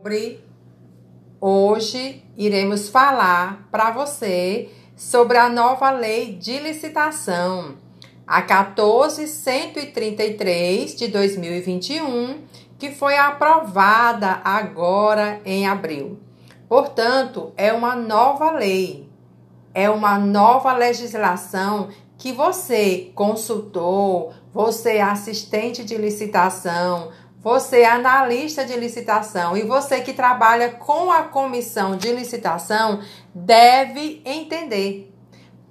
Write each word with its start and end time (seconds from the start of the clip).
sobre 0.00 0.40
hoje 1.38 2.24
iremos 2.34 2.88
falar 2.88 3.68
para 3.70 3.90
você 3.90 4.70
sobre 4.96 5.36
a 5.36 5.50
nova 5.50 5.90
lei 5.90 6.36
de 6.36 6.58
licitação, 6.58 7.74
a 8.26 8.40
14133 8.40 10.94
de 10.94 11.06
2021, 11.06 12.44
que 12.78 12.90
foi 12.90 13.18
aprovada 13.18 14.40
agora 14.42 15.42
em 15.44 15.66
abril. 15.66 16.18
Portanto, 16.66 17.52
é 17.54 17.70
uma 17.70 17.94
nova 17.94 18.52
lei, 18.52 19.06
é 19.74 19.90
uma 19.90 20.18
nova 20.18 20.72
legislação 20.72 21.90
que 22.16 22.32
você, 22.32 23.12
consultor, 23.14 24.32
você, 24.50 24.98
assistente 24.98 25.84
de 25.84 25.98
licitação, 25.98 27.10
você, 27.42 27.84
analista 27.84 28.64
de 28.64 28.76
licitação 28.76 29.56
e 29.56 29.62
você 29.62 30.02
que 30.02 30.12
trabalha 30.12 30.72
com 30.72 31.10
a 31.10 31.22
comissão 31.22 31.96
de 31.96 32.12
licitação, 32.12 33.00
deve 33.34 34.20
entender. 34.26 35.10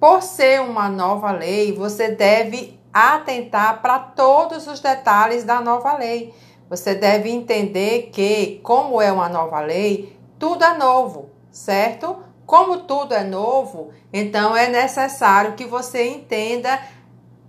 Por 0.00 0.20
ser 0.20 0.60
uma 0.62 0.88
nova 0.88 1.30
lei, 1.30 1.72
você 1.72 2.08
deve 2.08 2.80
atentar 2.92 3.80
para 3.80 4.00
todos 4.00 4.66
os 4.66 4.80
detalhes 4.80 5.44
da 5.44 5.60
nova 5.60 5.96
lei. 5.96 6.34
Você 6.68 6.94
deve 6.94 7.30
entender 7.30 8.10
que, 8.12 8.60
como 8.64 9.00
é 9.00 9.12
uma 9.12 9.28
nova 9.28 9.60
lei, 9.60 10.16
tudo 10.38 10.64
é 10.64 10.76
novo, 10.76 11.30
certo? 11.52 12.24
Como 12.46 12.78
tudo 12.78 13.14
é 13.14 13.22
novo, 13.22 13.90
então 14.12 14.56
é 14.56 14.68
necessário 14.68 15.52
que 15.52 15.64
você 15.64 16.08
entenda 16.08 16.80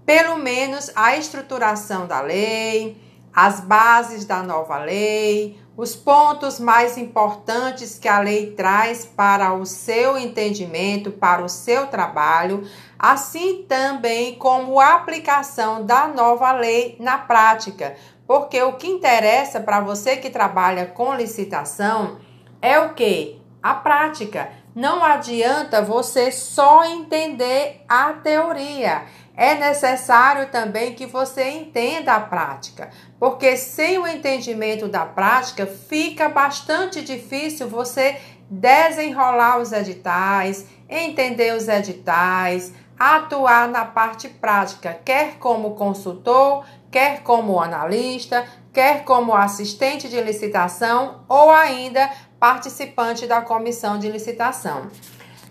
pelo 0.06 0.38
menos 0.38 0.92
a 0.96 1.16
estruturação 1.16 2.06
da 2.06 2.22
lei, 2.22 2.98
as 3.34 3.62
bases 3.62 4.26
da 4.26 4.44
nova 4.44 4.78
lei, 4.78 5.60
os 5.78 5.96
pontos 5.96 6.60
mais 6.60 6.98
importantes 6.98 7.98
que 7.98 8.08
a 8.08 8.20
lei 8.20 8.52
traz 8.52 9.06
para 9.06 9.54
o 9.54 9.66
seu 9.66 10.18
entendimento, 10.18 11.12
para 11.12 11.44
o 11.44 11.50
seu 11.50 11.88
trabalho, 11.88 12.68
assim 13.00 13.64
também 13.68 14.36
como 14.36 14.80
a 14.80 14.96
aplicação 14.96 15.86
da 15.86 16.08
nova 16.08 16.52
lei 16.52 16.98
na 17.00 17.18
prática. 17.18 17.96
Porque 18.28 18.62
o 18.62 18.74
que 18.74 18.88
interessa 18.88 19.60
para 19.60 19.80
você 19.80 20.18
que 20.18 20.30
trabalha 20.30 20.86
com 20.86 21.16
licitação 21.16 22.18
é 22.62 22.80
o 22.80 22.94
que? 22.94 23.42
A 23.64 23.74
prática. 23.74 24.52
Não 24.74 25.04
adianta 25.04 25.82
você 25.82 26.32
só 26.32 26.86
entender 26.86 27.84
a 27.90 28.14
teoria 28.14 29.04
é 29.42 29.56
necessário 29.56 30.50
também 30.52 30.94
que 30.94 31.08
você 31.08 31.50
entenda 31.50 32.14
a 32.14 32.20
prática, 32.20 32.92
porque 33.20 33.58
sem 33.58 33.98
o 33.98 34.08
entendimento 34.08 34.88
da 34.88 35.04
prática 35.04 35.66
fica 35.66 36.30
bastante 36.30 37.02
difícil 37.02 37.68
você 37.68 38.22
desenrolar 38.48 39.58
os 39.58 39.72
editais, 39.72 40.68
entender 40.88 41.56
os 41.56 41.68
editais, 41.68 42.72
atuar 43.00 43.68
na 43.68 43.84
parte 43.84 44.30
prática, 44.30 45.00
quer 45.04 45.40
como 45.40 45.74
consultor, 45.74 46.64
quer 46.92 47.24
como 47.24 47.60
analista, 47.60 48.46
quer 48.72 49.04
como 49.04 49.34
assistente 49.34 50.08
de 50.08 50.22
licitação 50.22 51.26
ou 51.28 51.50
ainda 51.50 52.12
participante 52.40 53.26
da 53.26 53.42
comissão 53.42 53.98
de 53.98 54.08
licitação. 54.08 54.92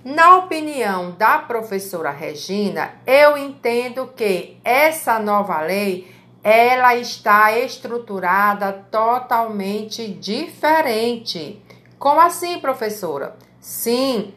Na 0.03 0.39
opinião 0.39 1.11
da 1.11 1.39
professora 1.39 2.11
Regina, 2.11 2.95
eu 3.07 3.37
entendo 3.37 4.07
que 4.17 4.59
essa 4.65 5.19
nova 5.19 5.61
lei 5.61 6.11
ela 6.43 6.97
está 6.97 7.59
estruturada 7.59 8.73
totalmente 8.91 10.09
diferente. 10.09 11.63
Como 11.99 12.19
assim, 12.19 12.59
professora? 12.61 13.37
Sim, 13.61 14.33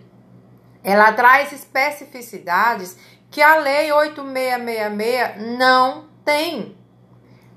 ela 0.83 1.13
traz 1.13 1.53
especificidades 1.53 2.97
que 3.31 3.41
a 3.41 3.55
lei 3.55 3.89
8666 3.89 5.57
não 5.57 6.09
tem. 6.25 6.75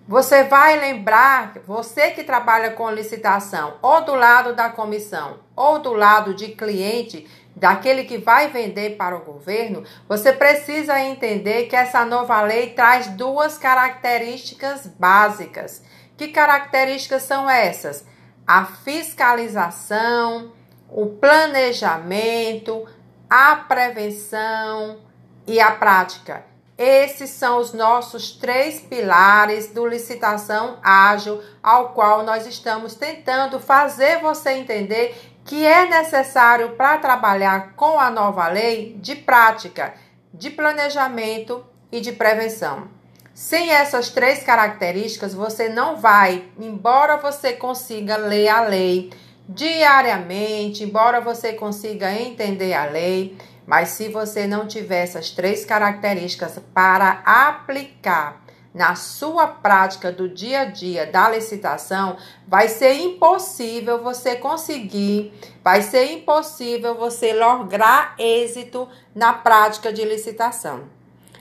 Você 0.07 0.45
vai 0.45 0.79
lembrar, 0.79 1.55
você 1.67 2.13
que 2.13 2.23
trabalha 2.23 2.71
com 2.71 2.89
licitação, 2.89 3.75
ou 3.83 4.05
do 4.05 4.15
lado 4.15 4.55
da 4.55 4.71
comissão, 4.71 5.41
ou 5.57 5.81
do 5.81 5.93
lado 5.93 6.33
de 6.33 6.53
cliente, 6.53 7.27
daquele 7.57 8.05
que 8.05 8.19
vai 8.19 8.49
vender 8.49 8.97
para 8.97 9.17
o 9.17 9.25
governo, 9.25 9.83
você 10.07 10.31
precisa 10.31 11.01
entender 11.01 11.65
que 11.65 11.75
essa 11.75 12.05
nova 12.05 12.43
lei 12.43 12.71
traz 12.71 13.07
duas 13.09 13.57
características 13.57 14.87
básicas. 14.87 15.83
Que 16.19 16.29
características 16.29 17.23
são 17.23 17.49
essas? 17.49 18.05
A 18.47 18.67
fiscalização, 18.67 20.53
o 20.91 21.07
planejamento, 21.07 22.87
a 23.29 23.57
prevenção 23.57 24.99
e 25.47 25.59
a 25.59 25.73
prática. 25.73 26.45
Esses 26.79 27.31
são 27.31 27.59
os 27.59 27.73
nossos 27.73 28.33
três 28.33 28.81
pilares 28.81 29.69
do 29.69 29.87
licitação 29.87 30.79
ágil, 30.83 31.43
ao 31.63 31.95
qual 31.95 32.23
nós 32.23 32.47
estamos 32.47 32.95
tentando 32.95 33.59
fazer 33.59 34.21
você 34.21 34.53
entender 34.53 35.36
que 35.47 35.65
é 35.65 35.89
necessário 35.89 36.71
para 36.71 36.99
trabalhar 36.99 37.75
com 37.77 38.01
a 38.01 38.11
nova 38.11 38.49
lei 38.49 38.97
de 39.01 39.15
prática, 39.15 39.95
de 40.35 40.51
planejamento 40.51 41.65
e 41.91 42.01
de 42.01 42.11
prevenção. 42.11 42.89
Sem 43.33 43.71
essas 43.71 44.11
três 44.11 44.43
características, 44.43 45.33
você 45.33 45.69
não 45.69 45.97
vai, 45.97 46.47
embora 46.59 47.17
você 47.17 47.53
consiga 47.53 48.17
ler 48.17 48.49
a 48.49 48.63
lei 48.63 49.13
diariamente, 49.49 50.83
embora 50.83 51.21
você 51.21 51.53
consiga 51.53 52.13
entender 52.13 52.75
a 52.75 52.87
lei, 52.87 53.39
mas 53.65 53.91
se 53.91 54.09
você 54.09 54.49
não 54.49 54.67
tiver 54.67 55.05
essas 55.05 55.31
três 55.31 55.65
características 55.65 56.59
para 56.75 57.23
aplicar 57.25 58.46
na 58.77 58.95
sua 58.95 59.47
prática 59.47 60.13
do 60.13 60.29
dia 60.29 60.61
a 60.61 60.65
dia 60.67 61.07
da 61.07 61.31
licitação, 61.31 62.19
vai 62.47 62.69
ser 62.69 62.93
impossível 62.93 64.03
você 64.03 64.37
conseguir, 64.37 65.33
vai 65.65 65.81
ser 65.81 66.13
impossível 66.13 66.95
você 66.95 67.33
lograr 67.33 68.15
êxito 68.19 68.87
na 69.15 69.33
prática 69.33 69.91
de 69.91 70.05
licitação. 70.05 70.83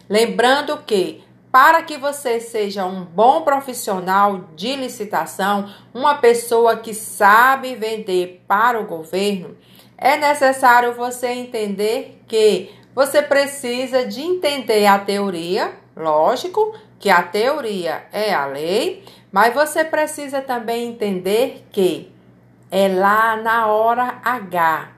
Lembrando 0.09 0.78
que 0.78 1.25
para 1.51 1.84
que 1.84 1.97
você 1.97 2.40
seja 2.40 2.85
um 2.85 3.03
bom 3.03 3.41
profissional 3.41 4.46
de 4.56 4.73
licitação, 4.78 5.69
uma 5.94 6.16
pessoa 6.16 6.78
que 6.78 6.94
sabe 6.94 7.75
vender 7.75 8.46
para 8.47 8.79
o 8.79 8.85
governo, 8.85 9.57
é 9.97 10.16
necessário 10.16 10.94
você 10.94 11.28
entender 11.28 12.22
que 12.29 12.72
você 12.96 13.22
precisa 13.22 14.06
de 14.06 14.22
entender 14.22 14.85
a 14.85 14.97
teoria, 14.97 15.73
lógico, 15.97 16.73
que 17.00 17.09
a 17.09 17.22
teoria 17.23 18.06
é 18.11 18.33
a 18.33 18.45
lei, 18.45 19.03
mas 19.31 19.53
você 19.53 19.83
precisa 19.83 20.41
também 20.41 20.88
entender 20.88 21.67
que 21.72 22.11
é 22.72 22.88
lá 22.88 23.38
na 23.38 23.67
hora 23.67 24.19
H, 24.23 24.89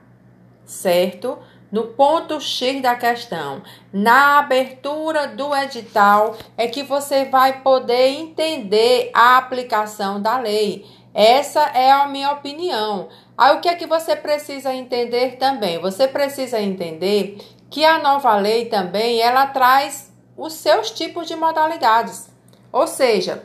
certo? 0.64 1.38
No 1.70 1.88
ponto 1.88 2.40
X 2.40 2.80
da 2.80 2.94
questão, 2.94 3.62
na 3.92 4.38
abertura 4.38 5.26
do 5.28 5.54
edital, 5.54 6.34
é 6.56 6.66
que 6.66 6.82
você 6.82 7.26
vai 7.26 7.60
poder 7.60 8.08
entender 8.08 9.10
a 9.12 9.36
aplicação 9.36 10.20
da 10.20 10.38
lei. 10.38 10.86
Essa 11.12 11.60
é 11.74 11.90
a 11.90 12.06
minha 12.08 12.32
opinião. 12.32 13.08
Aí 13.36 13.54
o 13.54 13.60
que 13.60 13.68
é 13.68 13.74
que 13.74 13.86
você 13.86 14.16
precisa 14.16 14.72
entender 14.72 15.36
também? 15.36 15.78
Você 15.78 16.08
precisa 16.08 16.58
entender 16.58 17.38
que 17.68 17.84
a 17.84 17.98
nova 17.98 18.34
lei 18.36 18.66
também 18.66 19.20
ela 19.20 19.46
traz 19.48 20.10
os 20.38 20.54
seus 20.54 20.90
tipos 20.92 21.26
de 21.26 21.34
modalidades. 21.34 22.30
Ou 22.72 22.86
seja, 22.86 23.44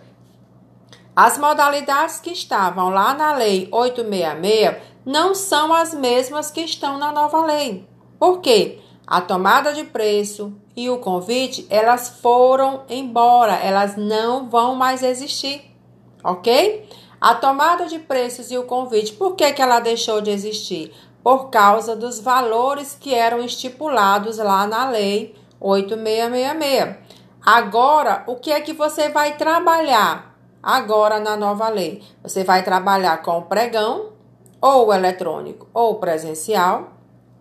as 1.16 1.38
modalidades 1.38 2.20
que 2.20 2.32
estavam 2.32 2.90
lá 2.90 3.14
na 3.14 3.34
Lei 3.34 3.68
866 3.72 4.94
não 5.06 5.36
são 5.36 5.74
as 5.74 5.94
mesmas 5.94 6.50
que 6.50 6.62
estão 6.62 6.98
na 6.98 7.12
nova 7.12 7.46
lei. 7.46 7.88
Por 8.18 8.40
quê? 8.40 8.80
A 9.06 9.20
tomada 9.20 9.74
de 9.74 9.84
preço 9.84 10.54
e 10.76 10.90
o 10.90 11.00
convite, 11.00 11.68
elas 11.70 12.22
foram 12.22 12.84
embora, 12.90 13.56
elas 13.56 13.98
não 13.98 14.50
vão 14.50 14.76
mais 14.76 15.04
existir, 15.04 15.76
ok? 16.24 16.88
A 17.20 17.36
tomada 17.36 17.86
de 17.86 18.00
preços 18.00 18.50
e 18.50 18.58
o 18.58 18.64
convite, 18.64 19.14
por 19.14 19.36
que, 19.36 19.52
que 19.52 19.62
ela 19.62 19.82
deixou 19.82 20.22
de 20.22 20.32
existir? 20.32 20.94
Por 21.22 21.50
causa 21.50 21.96
dos 21.96 22.20
valores 22.20 22.98
que 23.00 23.14
eram 23.14 23.44
estipulados 23.44 24.38
lá 24.38 24.66
na 24.66 24.90
lei 24.90 25.36
8666. 25.64 26.98
Agora, 27.44 28.24
o 28.28 28.36
que 28.36 28.52
é 28.52 28.62
que 28.62 28.74
você 28.74 29.10
vai 29.10 29.36
trabalhar 29.38 30.38
agora 30.62 31.20
na 31.20 31.36
nova 31.36 31.68
lei? 31.70 32.04
Você 32.22 32.44
vai 32.44 32.64
trabalhar 32.64 33.22
com 33.22 33.40
o 33.40 33.42
pregão, 33.44 34.14
ou 34.64 34.94
eletrônico 34.94 35.68
ou 35.74 35.96
presencial, 35.96 36.94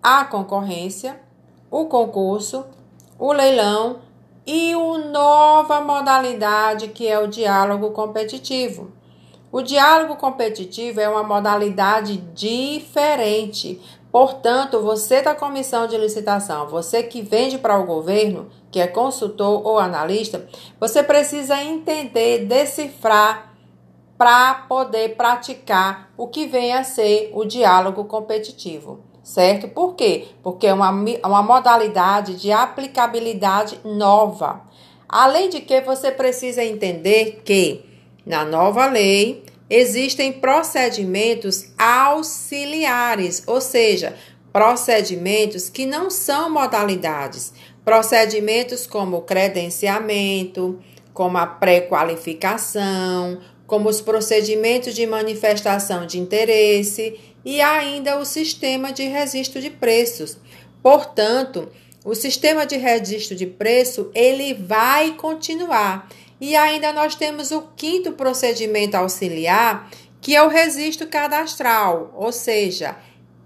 a 0.02 0.24
concorrência, 0.24 1.20
o 1.70 1.86
concurso, 1.86 2.64
o 3.16 3.32
leilão 3.32 4.00
e 4.44 4.74
uma 4.74 4.98
nova 4.98 5.80
modalidade 5.80 6.88
que 6.88 7.06
é 7.06 7.16
o 7.20 7.28
diálogo 7.28 7.92
competitivo. 7.92 8.90
O 9.52 9.62
diálogo 9.62 10.16
competitivo 10.16 10.98
é 10.98 11.08
uma 11.08 11.22
modalidade 11.22 12.16
diferente. 12.34 13.80
Portanto, 14.12 14.82
você 14.82 15.22
da 15.22 15.34
comissão 15.34 15.86
de 15.86 15.96
licitação, 15.96 16.68
você 16.68 17.02
que 17.02 17.22
vende 17.22 17.56
para 17.56 17.78
o 17.78 17.86
governo, 17.86 18.50
que 18.70 18.78
é 18.78 18.86
consultor 18.86 19.66
ou 19.66 19.78
analista, 19.78 20.46
você 20.78 21.02
precisa 21.02 21.62
entender, 21.62 22.44
decifrar 22.44 23.54
para 24.18 24.54
poder 24.68 25.16
praticar 25.16 26.12
o 26.14 26.28
que 26.28 26.46
vem 26.46 26.74
a 26.74 26.84
ser 26.84 27.30
o 27.32 27.46
diálogo 27.46 28.04
competitivo, 28.04 29.00
certo? 29.22 29.66
Por 29.68 29.94
quê? 29.94 30.28
Porque 30.42 30.66
é 30.66 30.74
uma, 30.74 30.90
uma 30.90 31.42
modalidade 31.42 32.36
de 32.36 32.52
aplicabilidade 32.52 33.80
nova. 33.82 34.60
Além 35.08 35.48
de 35.48 35.60
que 35.62 35.80
você 35.80 36.10
precisa 36.10 36.62
entender 36.62 37.40
que 37.46 37.82
na 38.26 38.44
nova 38.44 38.86
lei 38.86 39.42
existem 39.68 40.32
procedimentos 40.32 41.68
auxiliares, 41.78 43.42
ou 43.46 43.60
seja, 43.60 44.16
procedimentos 44.52 45.68
que 45.68 45.86
não 45.86 46.10
são 46.10 46.50
modalidades, 46.50 47.52
procedimentos 47.84 48.86
como 48.86 49.22
credenciamento, 49.22 50.78
como 51.14 51.38
a 51.38 51.46
pré-qualificação, 51.46 53.40
como 53.66 53.88
os 53.88 54.00
procedimentos 54.00 54.94
de 54.94 55.06
manifestação 55.06 56.06
de 56.06 56.18
interesse 56.18 57.18
e 57.44 57.60
ainda 57.60 58.18
o 58.18 58.24
sistema 58.24 58.92
de 58.92 59.04
registro 59.04 59.60
de 59.60 59.70
preços. 59.70 60.36
Portanto, 60.82 61.70
o 62.04 62.14
sistema 62.14 62.66
de 62.66 62.76
registro 62.76 63.36
de 63.36 63.46
preço 63.46 64.10
ele 64.14 64.54
vai 64.54 65.12
continuar. 65.12 66.08
E 66.42 66.56
ainda 66.56 66.92
nós 66.92 67.14
temos 67.14 67.52
o 67.52 67.62
quinto 67.76 68.14
procedimento 68.14 68.96
auxiliar, 68.96 69.88
que 70.20 70.34
é 70.34 70.42
o 70.42 70.48
registro 70.48 71.06
cadastral, 71.06 72.12
ou 72.16 72.32
seja, 72.32 72.96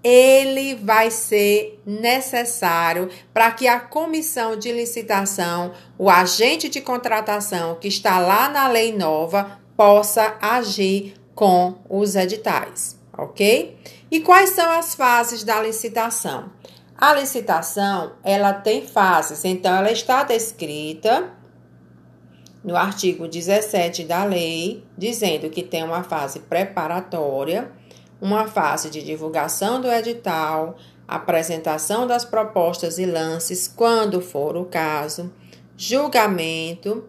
ele 0.03 0.73
vai 0.73 1.11
ser 1.11 1.79
necessário 1.85 3.07
para 3.31 3.51
que 3.51 3.67
a 3.67 3.79
comissão 3.79 4.57
de 4.57 4.71
licitação, 4.71 5.73
o 5.95 6.09
agente 6.09 6.69
de 6.69 6.81
contratação 6.81 7.75
que 7.75 7.87
está 7.87 8.17
lá 8.17 8.49
na 8.49 8.67
lei 8.67 8.91
nova, 8.97 9.59
possa 9.75 10.35
agir 10.41 11.13
com 11.35 11.75
os 11.87 12.15
editais, 12.15 12.99
ok? 13.15 13.77
E 14.09 14.21
quais 14.21 14.49
são 14.49 14.71
as 14.71 14.95
fases 14.95 15.43
da 15.43 15.61
licitação? 15.61 16.49
A 16.97 17.13
licitação, 17.13 18.13
ela 18.23 18.53
tem 18.53 18.87
fases, 18.87 19.45
então 19.45 19.75
ela 19.75 19.91
está 19.91 20.23
descrita 20.23 21.36
no 22.67 22.75
artigo 22.75 23.29
17 23.29 24.03
da 24.03 24.25
lei, 24.25 24.83
dizendo 24.97 25.49
que 25.49 25.63
tem 25.63 25.85
uma 25.85 26.03
fase 26.03 26.39
preparatória, 26.39 27.71
uma 28.19 28.45
fase 28.45 28.89
de 28.89 29.01
divulgação 29.01 29.79
do 29.79 29.89
edital, 29.89 30.75
apresentação 31.07 32.05
das 32.05 32.25
propostas 32.25 32.99
e 32.99 33.05
lances, 33.05 33.69
quando 33.73 34.19
for 34.19 34.57
o 34.57 34.65
caso, 34.65 35.33
julgamento, 35.77 37.05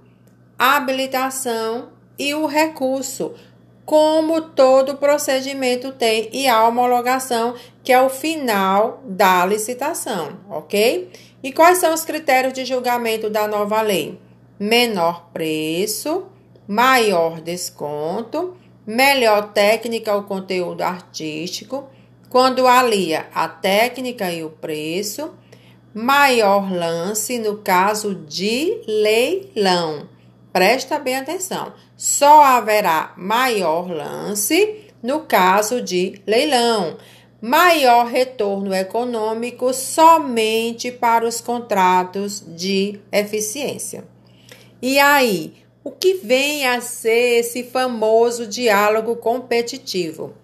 habilitação 0.56 1.88
e 2.16 2.32
o 2.34 2.46
recurso, 2.46 3.34
como 3.84 4.40
todo 4.40 4.98
procedimento 4.98 5.90
tem, 5.90 6.30
e 6.32 6.46
a 6.46 6.68
homologação, 6.68 7.56
que 7.82 7.92
é 7.92 8.00
o 8.00 8.08
final 8.08 9.02
da 9.04 9.44
licitação, 9.44 10.38
ok? 10.48 11.10
E 11.42 11.52
quais 11.52 11.78
são 11.78 11.92
os 11.92 12.04
critérios 12.04 12.52
de 12.52 12.64
julgamento 12.64 13.28
da 13.28 13.48
nova 13.48 13.82
lei? 13.82 14.27
Menor 14.58 15.30
preço, 15.32 16.26
maior 16.66 17.40
desconto, 17.40 18.56
melhor 18.86 19.52
técnica 19.52 20.14
ou 20.14 20.24
conteúdo 20.24 20.82
artístico, 20.82 21.88
quando 22.28 22.66
alia 22.66 23.28
a 23.34 23.48
técnica 23.48 24.32
e 24.32 24.42
o 24.42 24.50
preço, 24.50 25.34
maior 25.94 26.70
lance 26.72 27.38
no 27.38 27.58
caso 27.58 28.14
de 28.14 28.82
leilão. 28.86 30.08
Presta 30.52 30.98
bem 30.98 31.16
atenção 31.16 31.72
só 31.98 32.44
haverá 32.44 33.12
maior 33.16 33.90
lance 33.90 34.84
no 35.02 35.20
caso 35.20 35.82
de 35.82 36.22
leilão. 36.24 36.96
Maior 37.42 38.06
retorno 38.06 38.72
econômico 38.72 39.74
somente 39.74 40.92
para 40.92 41.26
os 41.26 41.40
contratos 41.40 42.42
de 42.46 43.00
eficiência. 43.10 44.04
E 44.80 44.98
aí, 44.98 45.54
o 45.82 45.90
que 45.90 46.14
vem 46.14 46.66
a 46.66 46.80
ser 46.80 47.40
esse 47.40 47.64
famoso 47.64 48.46
diálogo 48.46 49.16
competitivo? 49.16 50.34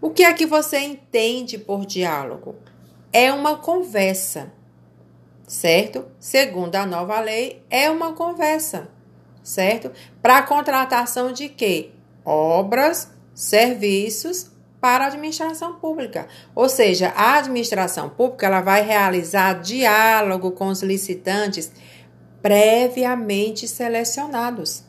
O 0.00 0.10
que 0.10 0.22
é 0.22 0.32
que 0.32 0.46
você 0.46 0.78
entende 0.78 1.58
por 1.58 1.84
diálogo? 1.84 2.56
É 3.12 3.32
uma 3.32 3.56
conversa, 3.56 4.52
certo? 5.46 6.06
Segundo 6.18 6.76
a 6.76 6.86
nova 6.86 7.20
lei, 7.20 7.62
é 7.68 7.90
uma 7.90 8.12
conversa 8.12 8.88
certo? 9.42 9.90
Para 10.22 10.42
contratação 10.42 11.32
de 11.32 11.48
quê? 11.48 11.90
Obras, 12.24 13.10
serviços 13.34 14.50
para 14.80 15.04
a 15.04 15.06
administração 15.08 15.74
pública. 15.74 16.26
Ou 16.54 16.68
seja, 16.68 17.12
a 17.14 17.34
administração 17.34 18.08
pública 18.08 18.46
ela 18.46 18.60
vai 18.60 18.82
realizar 18.82 19.60
diálogo 19.60 20.52
com 20.52 20.68
os 20.68 20.82
licitantes 20.82 21.70
previamente 22.42 23.66
selecionados. 23.68 24.84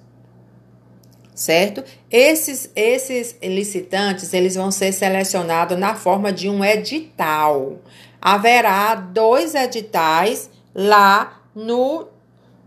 Certo? 1.34 1.84
Esses 2.10 2.70
esses 2.76 3.36
licitantes, 3.42 4.34
eles 4.34 4.56
vão 4.56 4.70
ser 4.70 4.92
selecionados 4.92 5.78
na 5.78 5.96
forma 5.96 6.32
de 6.32 6.50
um 6.50 6.64
edital. 6.64 7.80
Haverá 8.22 8.96
dois 8.96 9.56
editais 9.56 10.50
lá 10.76 11.42
no 11.56 12.08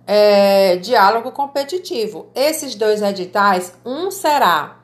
é, 0.06 0.76
diálogo 0.76 1.30
competitivo. 1.32 2.26
Esses 2.34 2.74
dois 2.74 3.02
editais, 3.02 3.72
um 3.84 4.10
será 4.10 4.78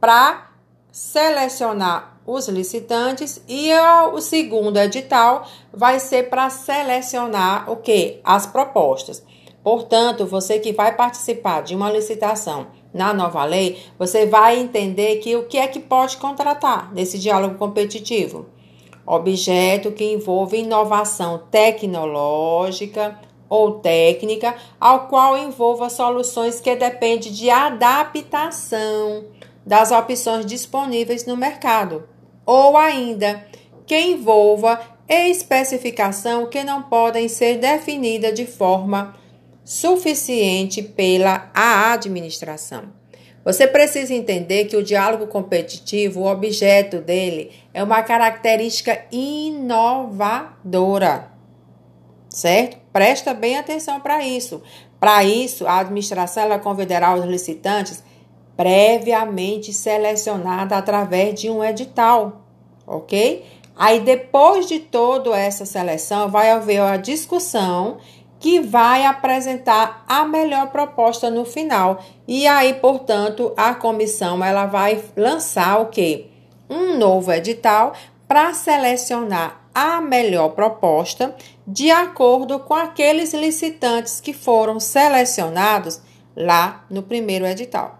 para 0.00 0.50
selecionar 0.90 2.16
os 2.26 2.48
licitantes 2.48 3.40
e 3.46 3.70
o 4.12 4.20
segundo 4.20 4.78
edital 4.78 5.46
vai 5.72 6.00
ser 6.00 6.28
para 6.28 6.50
selecionar 6.50 7.70
o 7.70 7.76
que? 7.76 8.20
As 8.24 8.46
propostas. 8.46 9.22
Portanto, 9.66 10.24
você 10.24 10.60
que 10.60 10.72
vai 10.72 10.94
participar 10.94 11.60
de 11.60 11.74
uma 11.74 11.90
licitação 11.90 12.68
na 12.94 13.12
nova 13.12 13.44
lei, 13.44 13.82
você 13.98 14.24
vai 14.24 14.60
entender 14.60 15.16
que 15.16 15.34
o 15.34 15.48
que 15.48 15.58
é 15.58 15.66
que 15.66 15.80
pode 15.80 16.18
contratar 16.18 16.94
nesse 16.94 17.18
diálogo 17.18 17.56
competitivo? 17.56 18.46
Objeto 19.04 19.90
que 19.90 20.04
envolve 20.04 20.58
inovação 20.58 21.42
tecnológica, 21.50 23.18
ou 23.48 23.80
técnica, 23.80 24.54
ao 24.78 25.08
qual 25.08 25.36
envolva 25.36 25.90
soluções 25.90 26.60
que 26.60 26.76
dependem 26.76 27.32
de 27.32 27.50
adaptação 27.50 29.24
das 29.66 29.90
opções 29.90 30.46
disponíveis 30.46 31.26
no 31.26 31.36
mercado, 31.36 32.04
ou 32.46 32.76
ainda 32.76 33.44
que 33.84 33.98
envolva 33.98 34.78
especificação 35.08 36.46
que 36.46 36.62
não 36.62 36.82
podem 36.82 37.26
ser 37.28 37.58
definidas 37.58 38.32
de 38.32 38.46
forma 38.46 39.25
suficiente 39.66 40.80
pela 40.80 41.50
administração. 41.52 42.84
Você 43.44 43.66
precisa 43.66 44.14
entender 44.14 44.64
que 44.64 44.78
o 44.78 44.82
diálogo 44.82 45.26
competitivo, 45.26 46.20
o 46.20 46.26
objeto 46.26 47.02
dele, 47.02 47.52
é 47.74 47.82
uma 47.82 48.02
característica 48.02 49.04
inovadora 49.12 50.16
certo? 52.36 52.76
Presta 52.92 53.32
bem 53.32 53.56
atenção 53.56 53.98
para 53.98 54.22
isso. 54.22 54.62
Para 55.00 55.24
isso, 55.24 55.66
a 55.66 55.78
administração 55.78 56.42
ela 56.42 56.58
convidará 56.58 57.14
os 57.14 57.24
licitantes 57.24 58.04
previamente 58.54 59.72
selecionada 59.72 60.76
através 60.76 61.40
de 61.40 61.48
um 61.48 61.64
edital, 61.64 62.42
ok? 62.86 63.44
Aí, 63.74 64.00
depois 64.00 64.66
de 64.66 64.80
toda 64.80 65.36
essa 65.36 65.64
seleção, 65.64 66.30
vai 66.30 66.50
haver 66.50 66.80
a 66.80 66.96
discussão 66.98 67.98
que 68.38 68.60
vai 68.60 69.04
apresentar 69.04 70.04
a 70.06 70.24
melhor 70.24 70.70
proposta 70.70 71.30
no 71.30 71.44
final. 71.44 72.02
E 72.28 72.46
aí, 72.46 72.74
portanto, 72.74 73.52
a 73.56 73.74
comissão 73.74 74.44
ela 74.44 74.66
vai 74.66 75.02
lançar 75.16 75.80
o 75.80 75.86
quê? 75.86 76.26
Um 76.68 76.98
novo 76.98 77.32
edital 77.32 77.94
para 78.28 78.52
selecionar 78.52 79.62
a 79.74 80.00
melhor 80.00 80.50
proposta 80.50 81.34
de 81.66 81.90
acordo 81.90 82.58
com 82.60 82.74
aqueles 82.74 83.34
licitantes 83.34 84.20
que 84.20 84.32
foram 84.32 84.80
selecionados 84.80 86.00
lá 86.34 86.84
no 86.90 87.02
primeiro 87.02 87.46
edital. 87.46 87.98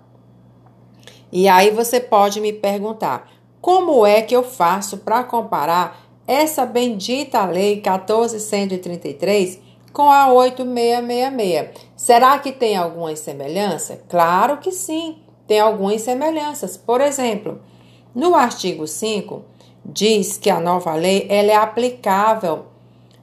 E 1.31 1.49
aí 1.49 1.71
você 1.71 2.01
pode 2.01 2.41
me 2.41 2.53
perguntar: 2.53 3.31
como 3.61 4.07
é 4.07 4.23
que 4.23 4.35
eu 4.35 4.43
faço 4.43 4.99
para 4.99 5.25
comparar 5.25 6.07
essa 6.27 6.65
bendita 6.67 7.45
lei 7.45 7.77
1433 7.77 9.66
com 9.97 10.11
a 10.11 10.31
8666? 10.31 11.71
Será 11.97 12.39
que 12.39 12.53
tem 12.53 12.77
alguma 12.77 13.17
semelhança? 13.17 13.99
Claro 14.11 14.59
que 14.59 14.71
sim. 14.71 15.23
tem 15.49 15.59
algumas 15.59 16.03
semelhanças. 16.03 16.77
Por 16.77 17.01
exemplo, 17.01 17.63
no 18.15 18.35
artigo 18.35 18.87
5, 18.87 19.43
diz 19.83 20.37
que 20.37 20.51
a 20.51 20.61
nova 20.61 20.95
lei 20.95 21.27
ela 21.31 21.51
é 21.51 21.57
aplicável 21.57 22.67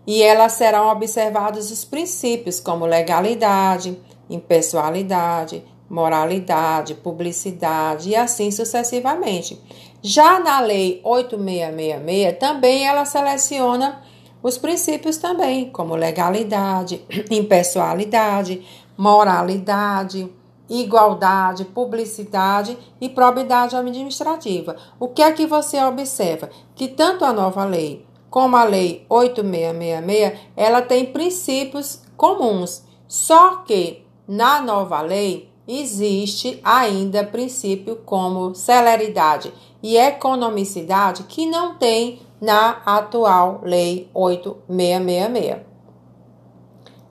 e 0.08 0.24
ela 0.24 0.50
serão 0.50 0.90
observados 0.90 1.70
os 1.70 1.86
princípios 1.86 2.60
como 2.60 2.88
legalidade, 2.88 3.96
impessoalidade, 4.28 5.64
moralidade, 5.88 6.96
publicidade 6.96 8.10
e 8.10 8.16
assim 8.16 8.50
sucessivamente. 8.50 9.62
Já 10.02 10.40
na 10.40 10.60
lei 10.60 11.00
8666 11.04 12.40
também 12.40 12.88
ela 12.88 13.06
seleciona 13.06 14.02
os 14.44 14.58
princípios 14.58 15.18
também, 15.18 15.70
como 15.70 15.96
legalidade, 15.96 17.02
impessoalidade, 17.32 18.64
moralidade, 18.98 20.30
igualdade, 20.70 21.66
publicidade 21.66 22.78
e 23.00 23.08
probidade 23.08 23.76
administrativa. 23.76 24.76
O 25.00 25.08
que 25.08 25.22
é 25.22 25.32
que 25.32 25.48
você 25.48 25.82
observa? 25.82 26.50
Que 26.76 26.90
tanto 26.90 27.24
a 27.24 27.32
nova 27.32 27.64
lei 27.64 28.06
como 28.30 28.58
a 28.58 28.64
lei 28.64 29.06
8666, 29.10 30.40
ela 30.58 30.82
tem 30.82 31.06
princípios 31.06 32.02
comuns, 32.18 32.84
só 33.08 33.58
que 33.58 34.04
na 34.28 34.60
nova 34.60 35.02
lei 35.02 35.52
existe 35.68 36.60
ainda 36.64 37.24
princípio 37.24 37.98
como 37.98 38.56
celeridade 38.56 39.54
e 39.84 39.98
economicidade 39.98 41.24
que 41.24 41.46
não 41.46 41.76
tem 41.76 42.22
na 42.44 42.82
atual 42.86 43.62
Lei 43.64 44.10
8666. 44.14 45.62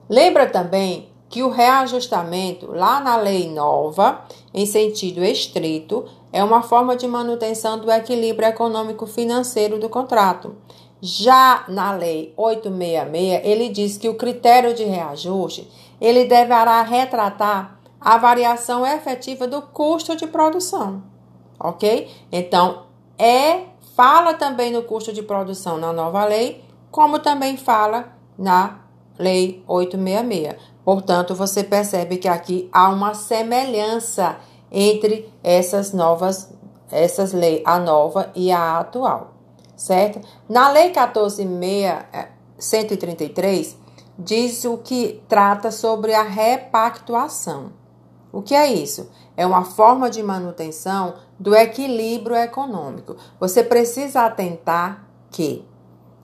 Lembra 0.07 0.45
também 0.47 1.09
que 1.27 1.41
o 1.41 1.49
reajustamento 1.49 2.71
lá 2.71 2.99
na 2.99 3.15
lei 3.15 3.49
nova, 3.49 4.21
em 4.53 4.67
sentido 4.67 5.23
estrito, 5.23 6.05
é 6.31 6.43
uma 6.43 6.61
forma 6.61 6.95
de 6.95 7.07
manutenção 7.07 7.79
do 7.79 7.91
equilíbrio 7.91 8.47
econômico 8.47 9.07
financeiro 9.07 9.79
do 9.79 9.89
contrato. 9.89 10.55
Já 11.01 11.65
na 11.67 11.91
lei 11.93 12.31
866, 12.37 13.41
ele 13.43 13.69
diz 13.69 13.97
que 13.97 14.07
o 14.07 14.13
critério 14.13 14.75
de 14.75 14.83
reajuste, 14.83 15.67
ele 15.99 16.25
deverá 16.25 16.83
retratar 16.83 17.79
a 17.99 18.19
variação 18.19 18.85
efetiva 18.85 19.47
do 19.47 19.63
custo 19.63 20.15
de 20.15 20.27
produção, 20.27 21.01
ok? 21.59 22.07
Então, 22.31 22.83
é 23.17 23.72
fala 23.95 24.33
também 24.33 24.71
no 24.71 24.83
custo 24.83 25.13
de 25.13 25.23
produção 25.23 25.77
na 25.77 25.93
nova 25.93 26.25
lei, 26.25 26.63
como 26.91 27.19
também 27.19 27.57
fala 27.57 28.13
na 28.37 28.79
lei 29.17 29.63
866. 29.67 30.73
Portanto, 30.83 31.33
você 31.33 31.63
percebe 31.63 32.17
que 32.17 32.27
aqui 32.27 32.69
há 32.71 32.89
uma 32.89 33.13
semelhança 33.13 34.37
entre 34.71 35.31
essas 35.43 35.93
novas 35.93 36.53
essas 36.93 37.33
leis, 37.33 37.61
a 37.65 37.79
nova 37.79 38.29
e 38.35 38.51
a 38.51 38.77
atual, 38.79 39.33
certo? 39.75 40.21
Na 40.47 40.69
lei 40.69 40.91
14633 40.91 43.75
diz 44.17 44.63
o 44.63 44.77
que 44.77 45.21
trata 45.27 45.71
sobre 45.71 46.13
a 46.13 46.21
repactuação. 46.21 47.71
O 48.31 48.43
que 48.43 48.53
é 48.53 48.71
isso? 48.71 49.09
É 49.35 49.43
uma 49.45 49.65
forma 49.65 50.09
de 50.09 50.21
manutenção 50.21 51.15
do 51.43 51.53
equilíbrio 51.53 52.37
econômico. 52.37 53.17
Você 53.37 53.61
precisa 53.61 54.21
atentar 54.21 55.05
que 55.29 55.67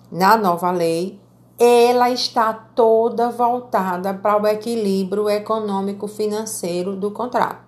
na 0.10 0.38
nova 0.38 0.72
lei 0.72 1.20
ela 1.60 2.10
está 2.10 2.54
toda 2.54 3.30
voltada 3.30 4.14
para 4.14 4.42
o 4.42 4.48
equilíbrio 4.48 5.30
econômico 5.30 6.08
financeiro 6.08 6.96
do 6.96 7.12
contrato. 7.12 7.68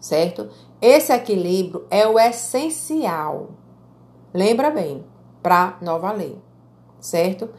Certo? 0.00 0.48
Esse 0.80 1.12
equilíbrio 1.12 1.84
é 1.90 2.06
o 2.06 2.18
essencial. 2.18 3.50
Lembra 4.32 4.70
bem, 4.70 5.04
para 5.42 5.76
nova 5.82 6.12
lei. 6.12 6.40
Certo? 6.98 7.50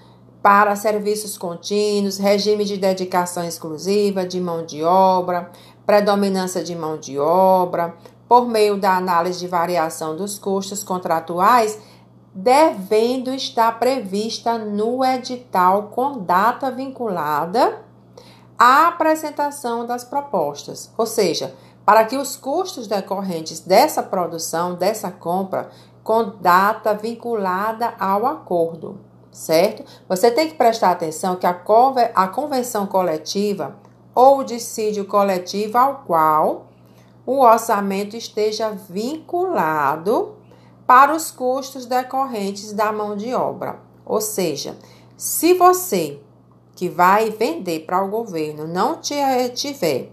para 0.42 0.76
serviços 0.76 1.38
contínuos, 1.38 2.18
regime 2.18 2.66
de 2.66 2.76
dedicação 2.76 3.44
exclusiva 3.44 4.26
de 4.26 4.42
mão 4.42 4.66
de 4.66 4.84
obra, 4.84 5.52
predominância 5.86 6.64
de 6.64 6.76
mão 6.76 6.98
de 6.98 7.20
obra, 7.20 7.96
por 8.32 8.48
meio 8.48 8.78
da 8.78 8.96
análise 8.96 9.40
de 9.40 9.48
variação 9.50 10.16
dos 10.16 10.40
custos 10.40 10.86
contratuais, 10.86 11.78
devendo 12.34 13.30
estar 13.34 13.78
prevista 13.78 14.58
no 14.58 15.04
edital 15.04 15.90
com 15.94 16.20
data 16.20 16.72
vinculada 16.72 17.84
à 18.58 18.88
apresentação 18.88 19.86
das 19.86 20.06
propostas. 20.06 20.90
Ou 20.98 21.06
seja, 21.06 21.54
para 21.86 22.06
que 22.06 22.16
os 22.16 22.38
custos 22.38 22.88
decorrentes 22.88 23.60
dessa 23.60 24.02
produção, 24.02 24.76
dessa 24.76 25.12
compra, 25.12 25.70
com 26.02 26.32
data 26.40 26.94
vinculada 26.94 27.94
ao 28.00 28.26
acordo 28.26 28.98
certo? 29.30 29.84
Você 30.08 30.32
tem 30.32 30.48
que 30.48 30.56
prestar 30.56 30.92
atenção 30.92 31.36
que 31.36 31.46
a, 31.46 32.28
convenção 32.28 32.86
coletiva 32.86 33.76
ou 34.16 34.40
o 34.40 34.44
dissídio 34.44 35.06
coletivo 35.06 35.78
ao 35.78 36.04
qual 36.06 36.71
o 37.26 37.40
orçamento 37.40 38.16
esteja 38.16 38.72
vinculado 38.72 40.36
para 40.86 41.16
os 41.16 41.32
custos 41.32 41.86
decorrentes 41.86 42.74
da 42.74 42.92
mão 42.92 43.16
de 43.16 43.34
obra. 43.34 43.80
Ou 44.06 44.20
seja, 44.20 44.76
se 45.16 45.54
você 45.54 46.20
que 46.76 46.90
vai 46.90 47.30
vender 47.30 47.82
para 47.82 48.04
o 48.04 48.10
governo 48.10 48.68
não 48.68 49.00
tiver 49.00 50.10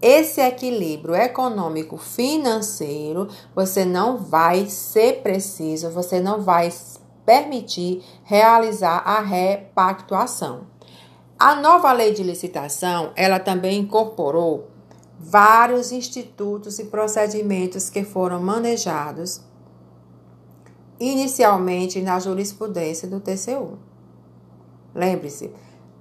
esse 0.00 0.40
equilíbrio 0.40 1.14
econômico 1.14 1.96
financeiro, 1.96 3.28
você 3.54 3.84
não 3.84 4.18
vai 4.18 4.66
ser 4.66 5.22
preciso, 5.22 5.90
você 5.90 6.20
não 6.20 6.40
vai 6.40 6.72
permitir 7.24 8.02
realizar 8.24 8.98
a 8.98 9.20
repactuação. 9.20 10.62
A 11.38 11.54
nova 11.54 11.92
lei 11.92 12.12
de 12.12 12.22
licitação, 12.22 13.12
ela 13.14 13.38
também 13.38 13.80
incorporou 13.80 14.68
vários 15.18 15.90
institutos 15.92 16.78
e 16.78 16.84
procedimentos 16.84 17.90
que 17.90 18.04
foram 18.04 18.40
manejados 18.40 19.40
inicialmente 21.00 22.00
na 22.00 22.18
jurisprudência 22.18 23.08
do 23.08 23.20
TCU. 23.20 23.78
Lembre-se, 24.94 25.50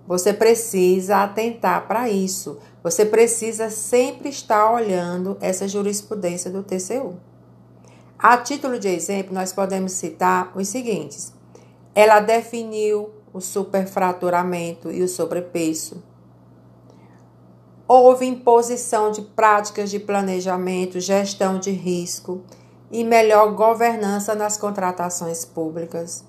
você 0.08 0.34
precisa 0.34 1.18
atentar 1.18 1.88
para 1.88 2.10
isso. 2.10 2.58
Você 2.82 3.06
precisa 3.06 3.70
sempre 3.70 4.30
estar 4.30 4.72
olhando 4.72 5.38
essa 5.42 5.68
jurisprudência 5.68 6.50
do 6.50 6.64
TCU. 6.64 7.18
A 8.18 8.38
título 8.38 8.80
de 8.80 8.88
exemplo, 8.88 9.34
nós 9.34 9.52
podemos 9.52 9.92
citar 9.92 10.52
os 10.56 10.70
seguintes: 10.70 11.34
ela 11.94 12.20
definiu 12.20 13.12
o 13.34 13.42
superfraturamento 13.42 14.90
e 14.92 15.04
o 15.04 15.08
sobrepeso. 15.08 16.02
Houve 17.88 18.26
imposição 18.26 19.12
de 19.12 19.22
práticas 19.22 19.90
de 19.90 19.98
planejamento, 19.98 21.00
gestão 21.00 21.58
de 21.58 21.72
risco 21.72 22.42
e 22.92 23.04
melhor 23.04 23.54
governança 23.54 24.36
nas 24.36 24.58
contratações 24.58 25.46
públicas. 25.46 26.26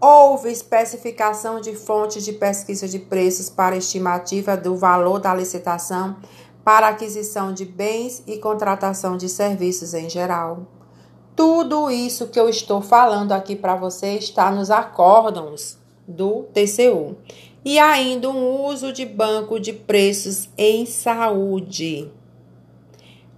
Houve 0.00 0.50
especificação 0.50 1.60
de 1.60 1.74
fontes 1.74 2.24
de 2.24 2.32
pesquisa 2.32 2.86
de 2.86 2.98
preços 2.98 3.50
para 3.50 3.76
estimativa 3.76 4.56
do 4.56 4.76
valor 4.76 5.18
da 5.18 5.34
licitação 5.34 6.16
para 6.64 6.88
aquisição 6.88 7.52
de 7.52 7.64
bens 7.64 8.22
e 8.26 8.38
contratação 8.38 9.16
de 9.16 9.28
serviços 9.28 9.94
em 9.94 10.08
geral. 10.08 10.66
Tudo 11.34 11.90
isso 11.90 12.28
que 12.28 12.38
eu 12.38 12.48
estou 12.48 12.80
falando 12.80 13.32
aqui 13.32 13.56
para 13.56 13.74
você 13.74 14.14
está 14.14 14.50
nos 14.50 14.70
acórdãos 14.70 15.78
do 16.06 16.44
TCU. 16.52 17.16
E 17.64 17.78
ainda 17.78 18.28
um 18.28 18.66
uso 18.66 18.92
de 18.92 19.04
banco 19.06 19.60
de 19.60 19.72
preços 19.72 20.48
em 20.58 20.84
saúde. 20.84 22.10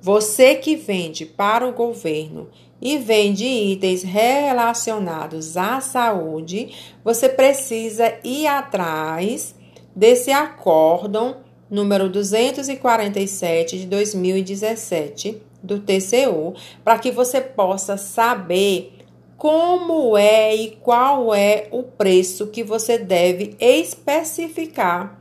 Você 0.01 0.55
que 0.55 0.77
vende 0.77 1.25
para 1.27 1.67
o 1.67 1.73
governo 1.73 2.49
e 2.81 2.99
vende 2.99 3.45
itens 3.47 4.03
relacionados 4.03 5.57
à 5.57 5.81
saúde, 5.81 6.71
você 7.03 7.29
precisa 7.29 8.15
ir 8.23 8.47
atrás 8.47 9.55
desse 9.97 10.31
acórdão 10.31 11.39
número 11.71 12.09
247 12.09 13.79
de 13.79 13.87
2017 13.87 15.41
do 15.63 15.81
TCU, 15.81 16.55
para 16.85 16.99
que 16.99 17.11
você 17.11 17.41
possa 17.41 17.97
saber 17.97 18.94
como 19.37 20.17
é 20.17 20.55
e 20.55 20.71
qual 20.77 21.35
é 21.35 21.69
o 21.71 21.83
preço 21.83 22.47
que 22.49 22.63
você 22.63 22.99
deve 22.99 23.57
especificar 23.59 25.19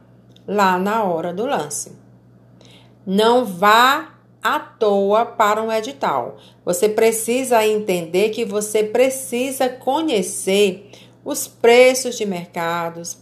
lá 0.47 0.77
na 0.77 1.03
hora 1.03 1.33
do 1.33 1.45
lance. 1.45 1.91
Não 3.05 3.45
vá 3.45 4.13
à 4.41 4.59
toa 4.59 5.25
para 5.25 5.61
um 5.61 5.71
edital. 5.71 6.37
Você 6.65 6.89
precisa 6.89 7.65
entender 7.65 8.29
que 8.29 8.45
você 8.45 8.83
precisa 8.83 9.69
conhecer 9.69 10.89
os 11.25 11.47
preços 11.47 12.17
de 12.17 12.25
mercados, 12.25 13.17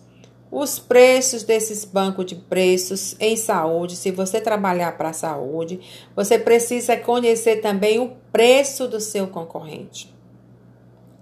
os 0.52 0.80
preços 0.80 1.44
desses 1.44 1.86
bancos 1.86 2.26
de 2.26 2.36
preços 2.36 3.16
em 3.20 3.38
saúde. 3.38 3.96
Se 3.96 4.12
você 4.12 4.42
trabalhar 4.42 4.98
para 4.98 5.10
a 5.10 5.14
saúde, 5.14 5.80
você 6.16 6.38
precisa 6.38 6.98
conhecer 6.98 7.62
também 7.62 8.00
o 8.00 8.12
preço 8.32 8.88
do 8.88 9.00
seu 9.00 9.28
concorrente. 9.28 10.21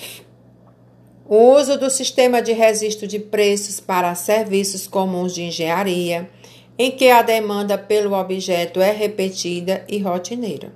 O 1.26 1.54
uso 1.54 1.78
do 1.78 1.90
sistema 1.90 2.42
de 2.42 2.52
registro 2.52 3.08
de 3.08 3.20
preços 3.20 3.80
para 3.80 4.14
serviços 4.14 4.88
comuns 4.88 5.34
de 5.34 5.44
engenharia, 5.44 6.30
em 6.77 6.91
que 6.91 7.10
a 7.10 7.22
demanda 7.22 7.77
pelo 7.77 8.13
objeto 8.13 8.79
é 8.79 8.91
repetida 8.91 9.84
e 9.88 9.98
rotineira. 10.00 10.72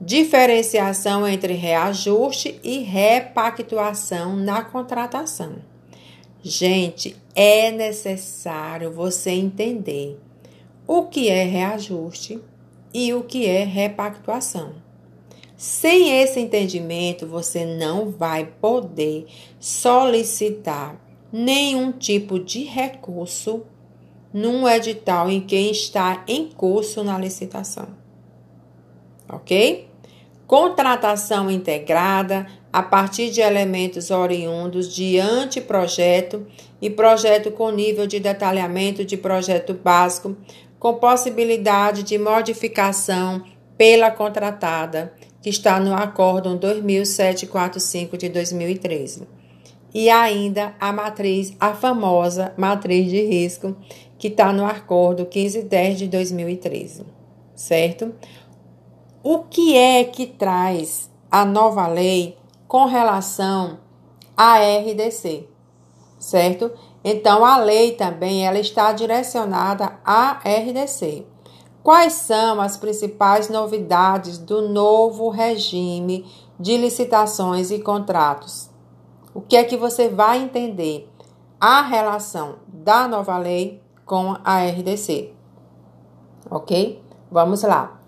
Diferenciação 0.00 1.26
entre 1.26 1.54
reajuste 1.54 2.60
e 2.62 2.78
repactuação 2.78 4.36
na 4.36 4.62
contratação. 4.62 5.56
Gente, 6.40 7.16
é 7.34 7.72
necessário 7.72 8.92
você 8.92 9.30
entender 9.30 10.18
o 10.86 11.06
que 11.06 11.28
é 11.28 11.42
reajuste 11.42 12.40
e 12.94 13.12
o 13.12 13.24
que 13.24 13.46
é 13.46 13.64
repactuação. 13.64 14.76
Sem 15.56 16.22
esse 16.22 16.38
entendimento, 16.38 17.26
você 17.26 17.64
não 17.64 18.10
vai 18.10 18.46
poder 18.60 19.26
solicitar 19.58 20.96
nenhum 21.32 21.90
tipo 21.90 22.38
de 22.38 22.62
recurso 22.62 23.64
num 24.32 24.68
edital 24.68 25.30
em 25.30 25.40
que 25.40 25.56
está 25.56 26.22
em 26.26 26.46
curso 26.46 27.02
na 27.02 27.18
licitação. 27.18 27.88
Ok? 29.28 29.88
Contratação 30.46 31.50
integrada 31.50 32.46
a 32.72 32.82
partir 32.82 33.30
de 33.30 33.40
elementos 33.40 34.10
oriundos 34.10 34.94
de 34.94 35.18
anteprojeto 35.18 36.46
e 36.80 36.88
projeto 36.88 37.50
com 37.50 37.70
nível 37.70 38.06
de 38.06 38.20
detalhamento 38.20 39.04
de 39.04 39.16
projeto 39.16 39.74
básico 39.74 40.36
com 40.78 40.94
possibilidade 40.94 42.02
de 42.02 42.16
modificação 42.18 43.42
pela 43.76 44.10
contratada, 44.10 45.12
que 45.42 45.50
está 45.50 45.80
no 45.80 45.94
Acórdão 45.94 46.56
2745 46.56 48.16
de 48.16 48.28
2013. 48.28 49.26
E 49.94 50.10
ainda 50.10 50.74
a 50.78 50.92
matriz, 50.92 51.54
a 51.58 51.72
famosa 51.72 52.52
matriz 52.56 53.10
de 53.10 53.24
risco, 53.24 53.74
que 54.18 54.28
está 54.28 54.52
no 54.52 54.66
Acordo 54.66 55.22
1510 55.22 55.98
de 55.98 56.08
2013, 56.08 57.06
certo? 57.54 58.12
O 59.22 59.40
que 59.40 59.76
é 59.76 60.04
que 60.04 60.26
traz 60.26 61.08
a 61.30 61.44
nova 61.44 61.86
lei 61.86 62.36
com 62.66 62.84
relação 62.84 63.78
à 64.36 64.58
RDC, 64.58 65.48
certo? 66.18 66.70
Então, 67.04 67.44
a 67.44 67.58
lei 67.58 67.92
também 67.92 68.46
ela 68.46 68.58
está 68.58 68.92
direcionada 68.92 69.98
à 70.04 70.40
RDC. 70.44 71.24
Quais 71.82 72.14
são 72.14 72.60
as 72.60 72.76
principais 72.76 73.48
novidades 73.48 74.36
do 74.36 74.68
novo 74.68 75.30
regime 75.30 76.26
de 76.58 76.76
licitações 76.76 77.70
e 77.70 77.78
contratos? 77.78 78.68
O 79.32 79.40
que 79.40 79.56
é 79.56 79.64
que 79.64 79.76
você 79.76 80.08
vai 80.08 80.42
entender? 80.42 81.08
A 81.60 81.82
relação 81.82 82.56
da 82.66 83.08
nova 83.08 83.38
lei 83.38 83.80
com 84.08 84.36
a 84.44 84.64
RDC. 84.64 85.30
Ok? 86.50 87.00
Vamos 87.30 87.62
lá. 87.62 88.00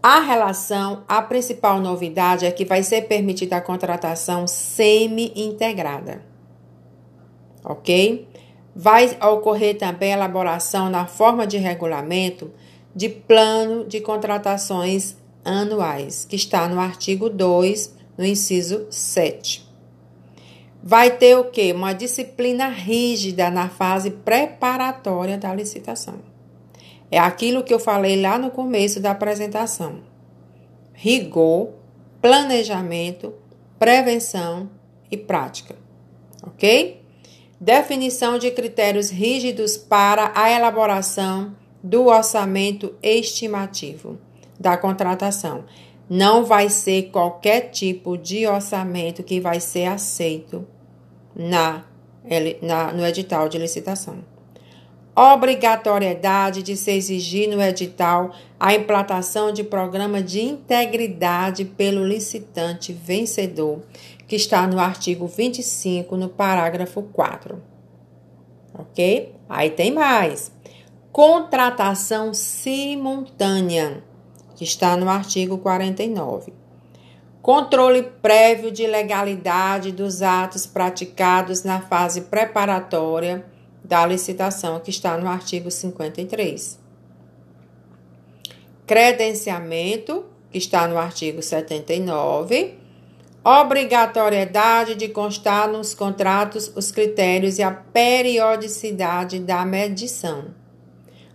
A 0.00 0.20
relação, 0.20 1.02
a 1.08 1.20
principal 1.20 1.80
novidade 1.80 2.46
é 2.46 2.52
que 2.52 2.64
vai 2.64 2.84
ser 2.84 3.08
permitida 3.08 3.56
a 3.56 3.60
contratação 3.60 4.46
semi-integrada 4.46 6.32
ok? 7.64 8.28
Vai 8.76 9.16
ocorrer 9.22 9.78
também 9.78 10.12
a 10.12 10.16
elaboração 10.16 10.90
na 10.90 11.06
forma 11.06 11.46
de 11.46 11.56
regulamento 11.56 12.50
de 12.94 13.08
plano 13.08 13.84
de 13.84 14.00
contratações 14.00 15.16
anuais, 15.44 16.24
que 16.24 16.36
está 16.36 16.68
no 16.68 16.78
artigo 16.78 17.28
2, 17.28 17.94
no 18.16 18.24
inciso 18.24 18.86
7. 18.90 19.68
Vai 20.86 21.16
ter 21.16 21.38
o 21.38 21.44
quê? 21.44 21.72
Uma 21.72 21.94
disciplina 21.94 22.68
rígida 22.68 23.50
na 23.50 23.70
fase 23.70 24.10
preparatória 24.10 25.38
da 25.38 25.54
licitação. 25.54 26.16
É 27.10 27.18
aquilo 27.18 27.64
que 27.64 27.72
eu 27.72 27.78
falei 27.78 28.20
lá 28.20 28.38
no 28.38 28.50
começo 28.50 29.00
da 29.00 29.12
apresentação. 29.12 30.00
Rigor, 30.92 31.70
planejamento, 32.20 33.32
prevenção 33.78 34.68
e 35.10 35.16
prática. 35.16 35.74
Ok? 36.42 37.02
definição 37.64 38.38
de 38.38 38.50
critérios 38.50 39.08
rígidos 39.08 39.78
para 39.78 40.32
a 40.34 40.50
elaboração 40.50 41.56
do 41.82 42.08
orçamento 42.08 42.94
estimativo 43.02 44.18
da 44.60 44.76
contratação. 44.76 45.64
Não 46.08 46.44
vai 46.44 46.68
ser 46.68 47.04
qualquer 47.04 47.70
tipo 47.70 48.18
de 48.18 48.46
orçamento 48.46 49.22
que 49.22 49.40
vai 49.40 49.60
ser 49.60 49.86
aceito 49.86 50.66
na, 51.34 51.84
na, 52.62 52.92
no 52.92 53.04
edital 53.06 53.48
de 53.48 53.58
licitação. 53.58 54.18
Obrigatoriedade 55.16 56.60
de 56.62 56.76
se 56.76 56.90
exigir 56.90 57.48
no 57.48 57.62
edital 57.62 58.34
a 58.58 58.74
implantação 58.74 59.52
de 59.52 59.62
programa 59.62 60.20
de 60.20 60.40
integridade 60.40 61.64
pelo 61.64 62.04
licitante 62.04 62.92
vencedor 62.92 63.82
que 64.26 64.34
está 64.34 64.66
no 64.66 64.80
artigo 64.80 65.26
25, 65.26 66.16
no 66.16 66.28
parágrafo 66.28 67.02
4. 67.02 67.62
Ok? 68.76 69.34
Aí 69.48 69.70
tem 69.70 69.92
mais. 69.92 70.50
Contratação 71.12 72.34
simultânea, 72.34 74.02
que 74.56 74.64
está 74.64 74.96
no 74.96 75.08
artigo 75.08 75.58
49. 75.58 76.52
Controle 77.44 78.04
prévio 78.22 78.72
de 78.72 78.86
legalidade 78.86 79.92
dos 79.92 80.22
atos 80.22 80.64
praticados 80.64 81.62
na 81.62 81.78
fase 81.78 82.22
preparatória 82.22 83.44
da 83.84 84.06
licitação, 84.06 84.80
que 84.80 84.88
está 84.88 85.18
no 85.18 85.28
artigo 85.28 85.70
53. 85.70 86.80
Credenciamento, 88.86 90.24
que 90.50 90.56
está 90.56 90.88
no 90.88 90.96
artigo 90.96 91.42
79 91.42 92.78
obrigatoriedade 93.44 94.94
de 94.94 95.10
constar 95.10 95.68
nos 95.68 95.92
contratos 95.92 96.72
os 96.74 96.90
critérios 96.90 97.58
e 97.58 97.62
a 97.62 97.70
periodicidade 97.70 99.38
da 99.38 99.66
medição, 99.66 100.46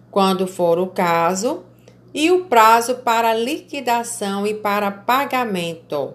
quando 0.09 0.47
for 0.47 0.79
o 0.79 0.87
caso, 0.87 1.68
e 2.13 2.31
o 2.31 2.45
prazo 2.45 2.95
para 2.95 3.33
liquidação 3.33 4.45
e 4.47 4.53
para 4.53 4.91
pagamento. 4.91 6.13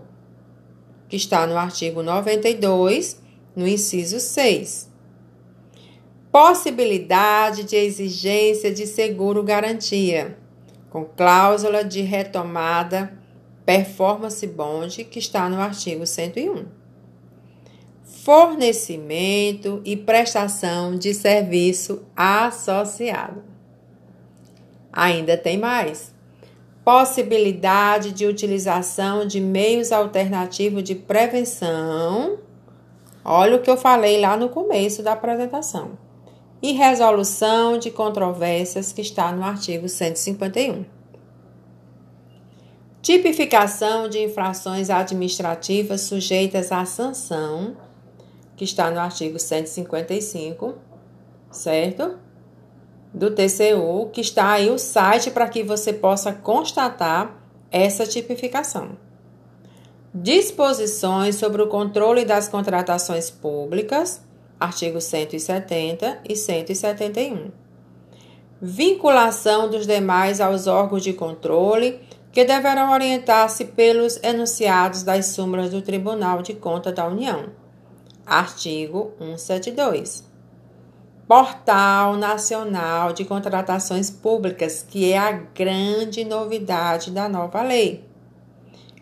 que 1.08 1.16
está 1.16 1.46
no 1.46 1.56
artigo 1.56 2.02
92, 2.02 3.20
no 3.54 3.68
inciso 3.68 4.18
6. 4.18 4.90
Possibilidade 6.32 7.62
de 7.62 7.76
exigência 7.76 8.72
de 8.72 8.86
seguro 8.86 9.42
garantia, 9.42 10.36
com 10.90 11.04
cláusula 11.04 11.84
de 11.84 12.00
retomada 12.00 13.16
performance 13.64 14.46
bond, 14.46 15.04
que 15.04 15.18
está 15.18 15.48
no 15.48 15.60
artigo 15.60 16.06
101. 16.06 16.66
Fornecimento 18.02 19.80
e 19.84 19.96
prestação 19.96 20.96
de 20.96 21.14
serviço 21.14 22.02
associado. 22.16 23.53
Ainda 24.96 25.36
tem 25.36 25.58
mais 25.58 26.14
possibilidade 26.84 28.12
de 28.12 28.26
utilização 28.26 29.26
de 29.26 29.40
meios 29.40 29.90
alternativos 29.90 30.84
de 30.84 30.94
prevenção. 30.94 32.38
Olha 33.24 33.56
o 33.56 33.60
que 33.60 33.68
eu 33.68 33.76
falei 33.76 34.20
lá 34.20 34.36
no 34.36 34.48
começo 34.50 35.02
da 35.02 35.14
apresentação. 35.14 35.98
E 36.62 36.72
resolução 36.72 37.76
de 37.76 37.90
controvérsias 37.90 38.92
que 38.92 39.00
está 39.00 39.32
no 39.32 39.42
artigo 39.42 39.88
151. 39.88 40.84
Tipificação 43.02 44.08
de 44.08 44.22
infrações 44.22 44.90
administrativas 44.90 46.02
sujeitas 46.02 46.70
à 46.70 46.84
sanção, 46.84 47.76
que 48.56 48.64
está 48.64 48.90
no 48.92 49.00
artigo 49.00 49.38
155, 49.38 50.74
certo? 51.50 52.23
Do 53.14 53.30
TCU, 53.30 54.10
que 54.12 54.20
está 54.20 54.50
aí 54.50 54.68
o 54.68 54.78
site 54.78 55.30
para 55.30 55.48
que 55.48 55.62
você 55.62 55.92
possa 55.92 56.32
constatar 56.32 57.36
essa 57.70 58.04
tipificação. 58.04 58.96
Disposições 60.12 61.36
sobre 61.36 61.62
o 61.62 61.68
controle 61.68 62.24
das 62.24 62.48
contratações 62.48 63.30
públicas, 63.30 64.20
artigos 64.58 65.04
170 65.04 66.22
e 66.28 66.36
171. 66.36 67.50
Vinculação 68.60 69.68
dos 69.68 69.86
demais 69.86 70.40
aos 70.40 70.66
órgãos 70.66 71.02
de 71.02 71.12
controle, 71.12 72.00
que 72.32 72.44
deverão 72.44 72.92
orientar-se 72.92 73.64
pelos 73.66 74.20
enunciados 74.22 75.04
das 75.04 75.26
súmulas 75.26 75.70
do 75.70 75.82
Tribunal 75.82 76.42
de 76.42 76.54
Contas 76.54 76.94
da 76.94 77.06
União. 77.06 77.50
Artigo 78.26 79.12
172. 79.18 80.23
Portal 81.26 82.16
Nacional 82.16 83.14
de 83.14 83.24
Contratações 83.24 84.10
Públicas, 84.10 84.84
que 84.86 85.10
é 85.10 85.18
a 85.18 85.32
grande 85.32 86.22
novidade 86.22 87.10
da 87.10 87.30
nova 87.30 87.62
lei, 87.62 88.04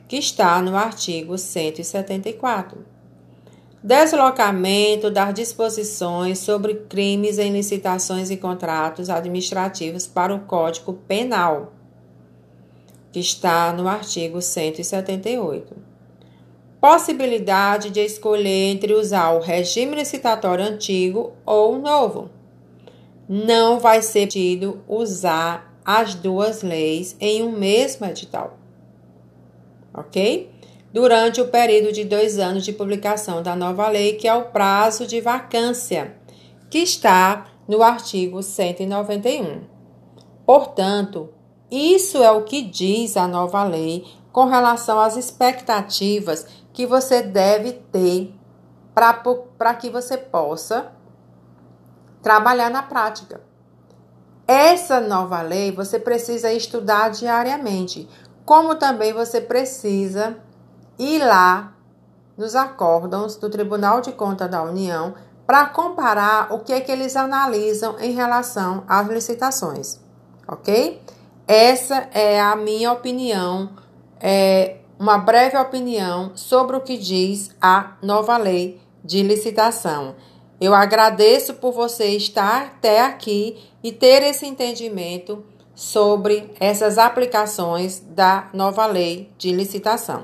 que 0.06 0.16
está 0.16 0.62
no 0.62 0.76
artigo 0.76 1.36
174. 1.36 2.86
Deslocamento 3.82 5.10
das 5.10 5.34
disposições 5.34 6.38
sobre 6.38 6.74
crimes 6.88 7.38
em 7.38 7.50
licitações 7.50 8.30
e 8.30 8.36
contratos 8.36 9.10
administrativos 9.10 10.06
para 10.06 10.32
o 10.32 10.40
Código 10.40 10.92
Penal, 10.92 11.72
que 13.10 13.18
está 13.18 13.72
no 13.72 13.88
artigo 13.88 14.40
178 14.40 15.91
possibilidade 16.82 17.90
de 17.90 18.00
escolher 18.00 18.72
entre 18.72 18.92
usar 18.92 19.30
o 19.34 19.40
regime 19.40 19.94
licitatório 19.94 20.64
antigo 20.64 21.32
ou 21.46 21.78
novo. 21.78 22.28
Não 23.28 23.78
vai 23.78 24.02
ser 24.02 24.26
permitido 24.26 24.82
usar 24.88 25.78
as 25.84 26.16
duas 26.16 26.62
leis 26.62 27.16
em 27.20 27.40
um 27.44 27.52
mesmo 27.52 28.04
edital. 28.06 28.58
Ok? 29.94 30.50
Durante 30.92 31.40
o 31.40 31.46
período 31.46 31.92
de 31.92 32.02
dois 32.02 32.40
anos 32.40 32.64
de 32.64 32.72
publicação 32.72 33.44
da 33.44 33.54
nova 33.54 33.88
lei, 33.88 34.14
que 34.14 34.26
é 34.26 34.34
o 34.34 34.46
prazo 34.46 35.06
de 35.06 35.20
vacância, 35.20 36.16
que 36.68 36.78
está 36.78 37.46
no 37.68 37.80
artigo 37.80 38.42
191. 38.42 39.60
Portanto, 40.44 41.28
isso 41.70 42.20
é 42.20 42.32
o 42.32 42.42
que 42.42 42.60
diz 42.60 43.16
a 43.16 43.28
nova 43.28 43.62
lei 43.62 44.04
com 44.32 44.46
relação 44.46 44.98
às 44.98 45.16
expectativas 45.16 46.46
que 46.72 46.86
você 46.86 47.22
deve 47.22 47.72
ter 47.72 48.34
para 48.94 49.74
que 49.74 49.90
você 49.90 50.16
possa 50.16 50.92
trabalhar 52.22 52.70
na 52.70 52.82
prática. 52.82 53.40
Essa 54.46 55.00
nova 55.00 55.40
lei 55.40 55.72
você 55.72 55.98
precisa 55.98 56.52
estudar 56.52 57.10
diariamente, 57.10 58.08
como 58.44 58.74
também 58.74 59.12
você 59.12 59.40
precisa 59.40 60.36
ir 60.98 61.24
lá 61.24 61.74
nos 62.36 62.54
acórdãos 62.54 63.36
do 63.36 63.48
Tribunal 63.48 64.00
de 64.00 64.12
Contas 64.12 64.50
da 64.50 64.62
União 64.62 65.14
para 65.46 65.66
comparar 65.66 66.52
o 66.52 66.60
que 66.60 66.72
é 66.72 66.80
que 66.80 66.90
eles 66.90 67.16
analisam 67.16 67.96
em 67.98 68.12
relação 68.12 68.84
às 68.88 69.06
licitações, 69.08 70.00
ok? 70.46 71.02
Essa 71.46 72.08
é 72.12 72.40
a 72.40 72.56
minha 72.56 72.92
opinião 72.92 73.70
é, 74.20 74.78
uma 75.02 75.18
breve 75.18 75.58
opinião 75.58 76.30
sobre 76.36 76.76
o 76.76 76.80
que 76.80 76.96
diz 76.96 77.50
a 77.60 77.94
nova 78.00 78.36
lei 78.36 78.80
de 79.04 79.20
licitação. 79.20 80.14
Eu 80.60 80.72
agradeço 80.72 81.54
por 81.54 81.72
você 81.72 82.10
estar 82.10 82.66
até 82.66 83.00
aqui 83.00 83.58
e 83.82 83.90
ter 83.90 84.22
esse 84.22 84.46
entendimento 84.46 85.44
sobre 85.74 86.54
essas 86.60 86.98
aplicações 86.98 87.98
da 87.98 88.48
nova 88.54 88.86
lei 88.86 89.32
de 89.36 89.50
licitação. 89.50 90.20